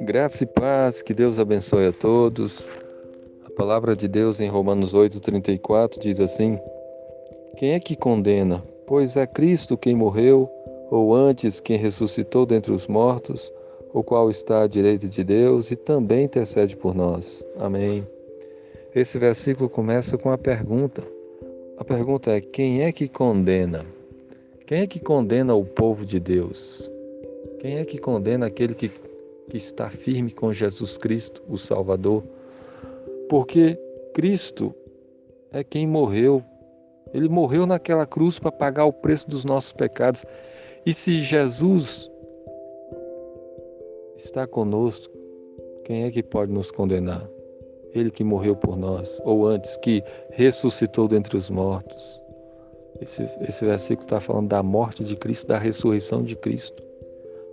Graça 0.00 0.44
e 0.44 0.46
paz, 0.46 1.02
que 1.02 1.14
Deus 1.14 1.38
abençoe 1.38 1.86
a 1.86 1.92
todos. 1.92 2.70
A 3.44 3.50
palavra 3.50 3.96
de 3.96 4.06
Deus 4.06 4.40
em 4.40 4.48
Romanos 4.48 4.94
8:34 4.94 5.98
diz 6.00 6.20
assim: 6.20 6.58
Quem 7.56 7.72
é 7.72 7.80
que 7.80 7.96
condena? 7.96 8.62
Pois 8.86 9.16
é 9.16 9.26
Cristo 9.26 9.76
quem 9.76 9.94
morreu, 9.94 10.48
ou 10.90 11.14
antes 11.14 11.60
quem 11.60 11.76
ressuscitou 11.76 12.46
dentre 12.46 12.72
os 12.72 12.86
mortos, 12.86 13.52
o 13.92 14.02
qual 14.02 14.30
está 14.30 14.62
à 14.62 14.66
direita 14.66 15.08
de 15.08 15.24
Deus 15.24 15.70
e 15.70 15.76
também 15.76 16.24
intercede 16.24 16.76
por 16.76 16.94
nós. 16.94 17.44
Amém. 17.58 18.06
Esse 18.94 19.18
versículo 19.18 19.68
começa 19.68 20.16
com 20.16 20.30
a 20.30 20.38
pergunta. 20.38 21.02
A 21.78 21.84
pergunta 21.84 22.30
é: 22.30 22.40
quem 22.40 22.82
é 22.82 22.92
que 22.92 23.08
condena? 23.08 23.95
Quem 24.66 24.80
é 24.80 24.86
que 24.86 25.00
condena 25.00 25.54
o 25.54 25.64
povo 25.64 26.04
de 26.04 26.18
Deus? 26.18 26.90
Quem 27.60 27.78
é 27.78 27.84
que 27.84 27.98
condena 27.98 28.46
aquele 28.46 28.74
que 28.74 28.90
que 29.48 29.56
está 29.56 29.88
firme 29.90 30.30
com 30.32 30.52
Jesus 30.52 30.96
Cristo, 30.96 31.42
o 31.48 31.56
Salvador, 31.56 32.22
porque 33.28 33.78
Cristo 34.12 34.74
é 35.52 35.62
quem 35.62 35.86
morreu. 35.86 36.42
Ele 37.14 37.28
morreu 37.28 37.66
naquela 37.66 38.06
cruz 38.06 38.38
para 38.38 38.50
pagar 38.50 38.84
o 38.84 38.92
preço 38.92 39.28
dos 39.28 39.44
nossos 39.44 39.72
pecados. 39.72 40.24
E 40.84 40.92
se 40.92 41.20
Jesus 41.20 42.10
está 44.16 44.46
conosco, 44.46 45.14
quem 45.84 46.04
é 46.04 46.10
que 46.10 46.22
pode 46.22 46.52
nos 46.52 46.70
condenar? 46.70 47.28
Ele 47.94 48.10
que 48.10 48.24
morreu 48.24 48.56
por 48.56 48.76
nós, 48.76 49.20
ou 49.24 49.46
antes, 49.46 49.76
que 49.78 50.02
ressuscitou 50.30 51.08
dentre 51.08 51.36
os 51.36 51.48
mortos. 51.48 52.22
Esse, 53.00 53.28
esse 53.40 53.64
versículo 53.64 54.06
está 54.06 54.20
falando 54.20 54.48
da 54.48 54.62
morte 54.62 55.04
de 55.04 55.16
Cristo, 55.16 55.46
da 55.46 55.58
ressurreição 55.58 56.22
de 56.22 56.36
Cristo 56.36 56.86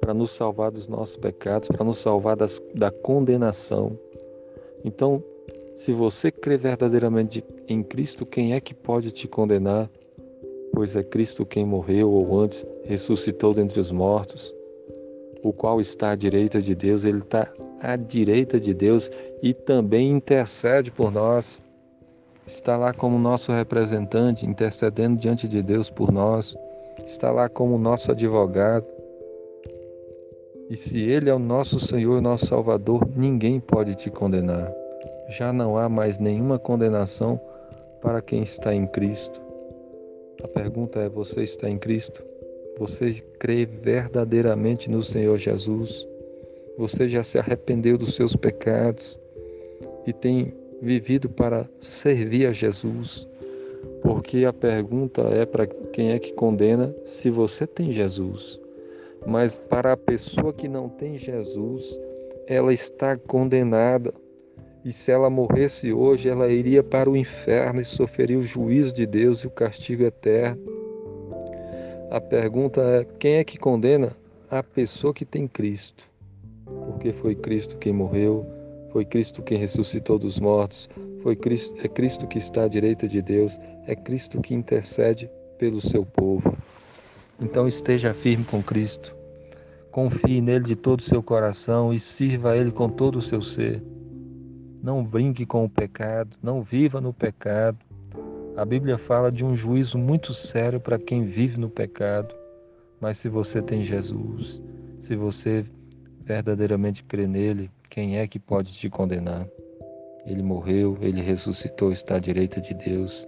para 0.00 0.14
nos 0.14 0.32
salvar 0.32 0.70
dos 0.70 0.86
nossos 0.86 1.16
pecados, 1.16 1.68
para 1.68 1.84
nos 1.84 1.98
salvar 1.98 2.36
das, 2.36 2.60
da 2.74 2.90
condenação. 2.90 3.98
Então, 4.84 5.22
se 5.74 5.92
você 5.92 6.30
crê 6.30 6.56
verdadeiramente 6.56 7.44
em 7.68 7.82
Cristo, 7.82 8.24
quem 8.24 8.54
é 8.54 8.60
que 8.60 8.74
pode 8.74 9.10
te 9.10 9.28
condenar? 9.28 9.90
Pois 10.72 10.94
é 10.96 11.02
Cristo 11.02 11.44
quem 11.44 11.64
morreu 11.64 12.10
ou 12.10 12.40
antes 12.40 12.64
ressuscitou 12.84 13.54
dentre 13.54 13.80
os 13.80 13.90
mortos, 13.90 14.54
o 15.42 15.52
qual 15.52 15.80
está 15.80 16.10
à 16.10 16.14
direita 16.14 16.60
de 16.60 16.74
Deus, 16.74 17.04
ele 17.04 17.18
está 17.18 17.52
à 17.80 17.96
direita 17.96 18.58
de 18.58 18.74
Deus 18.74 19.10
e 19.42 19.54
também 19.54 20.10
intercede 20.10 20.90
por 20.90 21.10
nós. 21.10 21.60
Está 22.48 22.76
lá 22.76 22.92
como 22.92 23.18
nosso 23.18 23.52
representante, 23.52 24.44
intercedendo 24.44 25.20
diante 25.20 25.46
de 25.46 25.62
Deus 25.62 25.88
por 25.88 26.10
nós. 26.10 26.56
Está 27.06 27.30
lá 27.30 27.48
como 27.48 27.78
nosso 27.78 28.10
advogado 28.10 28.86
e 30.70 30.76
se 30.76 31.02
Ele 31.02 31.30
é 31.30 31.34
o 31.34 31.38
nosso 31.38 31.80
Senhor 31.80 32.18
e 32.18 32.20
nosso 32.20 32.44
Salvador, 32.44 33.08
ninguém 33.16 33.58
pode 33.58 33.94
te 33.94 34.10
condenar. 34.10 34.70
Já 35.30 35.50
não 35.50 35.78
há 35.78 35.88
mais 35.88 36.18
nenhuma 36.18 36.58
condenação 36.58 37.40
para 38.02 38.20
quem 38.20 38.42
está 38.42 38.74
em 38.74 38.86
Cristo. 38.86 39.40
A 40.44 40.48
pergunta 40.48 41.00
é: 41.00 41.08
você 41.08 41.42
está 41.42 41.70
em 41.70 41.78
Cristo? 41.78 42.22
Você 42.78 43.12
crê 43.38 43.64
verdadeiramente 43.64 44.90
no 44.90 45.02
Senhor 45.02 45.38
Jesus? 45.38 46.06
Você 46.76 47.08
já 47.08 47.22
se 47.22 47.38
arrependeu 47.38 47.96
dos 47.96 48.14
seus 48.14 48.36
pecados 48.36 49.18
e 50.06 50.12
tem 50.12 50.52
vivido 50.80 51.28
para 51.28 51.68
servir 51.80 52.46
a 52.46 52.52
Jesus? 52.52 53.28
Porque 54.02 54.44
a 54.44 54.52
pergunta 54.52 55.22
é 55.22 55.44
para 55.44 55.66
quem 55.66 56.12
é 56.12 56.18
que 56.18 56.32
condena 56.32 56.94
se 57.04 57.30
você 57.30 57.66
tem 57.66 57.92
Jesus. 57.92 58.60
Mas 59.26 59.58
para 59.58 59.92
a 59.92 59.96
pessoa 59.96 60.52
que 60.52 60.68
não 60.68 60.88
tem 60.88 61.18
Jesus, 61.18 61.98
ela 62.46 62.72
está 62.72 63.16
condenada. 63.16 64.12
E 64.84 64.92
se 64.92 65.10
ela 65.10 65.28
morresse 65.28 65.92
hoje, 65.92 66.28
ela 66.28 66.48
iria 66.48 66.82
para 66.82 67.10
o 67.10 67.16
inferno 67.16 67.80
e 67.80 67.84
sofreria 67.84 68.38
o 68.38 68.42
juízo 68.42 68.92
de 68.92 69.04
Deus 69.04 69.40
e 69.40 69.46
o 69.46 69.50
castigo 69.50 70.04
eterno. 70.04 70.62
A 72.10 72.20
pergunta 72.20 72.80
é: 72.80 73.06
quem 73.18 73.34
é 73.34 73.44
que 73.44 73.58
condena? 73.58 74.16
A 74.50 74.62
pessoa 74.62 75.12
que 75.12 75.26
tem 75.26 75.46
Cristo. 75.46 76.08
Porque 76.64 77.12
foi 77.12 77.34
Cristo 77.34 77.76
quem 77.76 77.92
morreu, 77.92 78.46
foi 78.98 79.04
Cristo 79.04 79.44
quem 79.44 79.58
ressuscitou 79.58 80.18
dos 80.18 80.40
mortos, 80.40 80.88
foi 81.22 81.36
Cristo, 81.36 81.72
é 81.80 81.86
Cristo 81.86 82.26
que 82.26 82.36
está 82.36 82.64
à 82.64 82.68
direita 82.68 83.06
de 83.06 83.22
Deus, 83.22 83.56
é 83.86 83.94
Cristo 83.94 84.40
que 84.40 84.52
intercede 84.52 85.30
pelo 85.56 85.80
seu 85.80 86.04
povo. 86.04 86.52
Então 87.40 87.68
esteja 87.68 88.12
firme 88.12 88.44
com 88.44 88.60
Cristo. 88.60 89.14
Confie 89.92 90.40
nele 90.40 90.64
de 90.64 90.74
todo 90.74 90.98
o 90.98 91.04
seu 91.04 91.22
coração 91.22 91.94
e 91.94 92.00
sirva 92.00 92.50
a 92.50 92.56
ele 92.56 92.72
com 92.72 92.88
todo 92.88 93.20
o 93.20 93.22
seu 93.22 93.40
ser. 93.40 93.80
Não 94.82 95.04
brinque 95.04 95.46
com 95.46 95.64
o 95.64 95.70
pecado, 95.70 96.36
não 96.42 96.60
viva 96.60 97.00
no 97.00 97.12
pecado. 97.12 97.78
A 98.56 98.64
Bíblia 98.64 98.98
fala 98.98 99.30
de 99.30 99.44
um 99.44 99.54
juízo 99.54 99.96
muito 99.96 100.34
sério 100.34 100.80
para 100.80 100.98
quem 100.98 101.22
vive 101.22 101.56
no 101.56 101.70
pecado. 101.70 102.34
Mas 103.00 103.18
se 103.18 103.28
você 103.28 103.62
tem 103.62 103.84
Jesus, 103.84 104.60
se 105.00 105.14
você 105.14 105.64
verdadeiramente 106.24 107.04
crê 107.04 107.28
nele, 107.28 107.70
quem 107.90 108.18
é 108.18 108.26
que 108.26 108.38
pode 108.38 108.72
te 108.72 108.88
condenar? 108.88 109.46
Ele 110.26 110.42
morreu, 110.42 110.98
ele 111.00 111.22
ressuscitou, 111.22 111.90
está 111.90 112.16
à 112.16 112.18
direita 112.18 112.60
de 112.60 112.74
Deus 112.74 113.26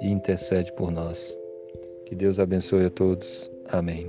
e 0.00 0.08
intercede 0.08 0.72
por 0.72 0.90
nós. 0.90 1.38
Que 2.06 2.14
Deus 2.14 2.40
abençoe 2.40 2.86
a 2.86 2.90
todos. 2.90 3.50
Amém. 3.68 4.06